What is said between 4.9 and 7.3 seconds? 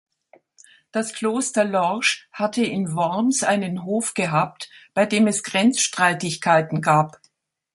bei dem es Grenzstreitigkeiten gab.